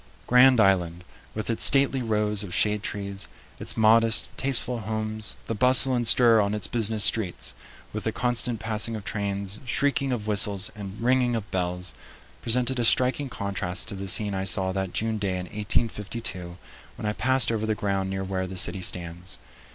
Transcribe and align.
Grand 0.25 0.59
Island, 0.59 1.03
with 1.35 1.51
its 1.51 1.63
stately 1.63 2.01
rows 2.01 2.41
of 2.41 2.55
shade 2.55 2.81
trees, 2.81 3.27
its 3.59 3.77
modest, 3.77 4.31
tasteful 4.35 4.79
homes, 4.79 5.37
the 5.45 5.53
bustle 5.53 5.93
and 5.93 6.07
stir 6.07 6.41
on 6.41 6.55
its 6.55 6.65
business 6.65 7.03
streets, 7.03 7.53
with 7.93 8.03
the 8.05 8.11
constant 8.11 8.59
passing 8.59 8.95
of 8.95 9.03
trains, 9.03 9.59
shrieking 9.63 10.11
of 10.11 10.25
whistles, 10.25 10.71
and 10.75 10.99
ringing 10.99 11.35
of 11.35 11.51
bells, 11.51 11.93
presented 12.41 12.79
a 12.79 12.83
striking 12.83 13.29
contrast 13.29 13.89
to 13.89 13.93
the 13.93 14.07
scene 14.07 14.33
I 14.33 14.43
saw 14.45 14.71
that 14.71 14.91
June 14.91 15.19
day 15.19 15.33
in 15.37 15.45
1852 15.45 16.57
when 16.95 17.05
I 17.05 17.13
passed 17.13 17.51
over 17.51 17.67
the 17.67 17.75
ground 17.75 18.09
near 18.09 18.23
where 18.23 18.47
the 18.47 18.57
city 18.57 18.81
stands. 18.81 19.37